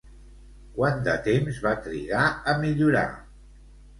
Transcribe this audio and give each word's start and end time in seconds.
Quant 0.77 1.03
de 1.07 1.13
temps 1.27 1.59
va 1.65 1.75
trigar 1.87 2.23
a 2.53 2.57
millorar? 2.65 3.07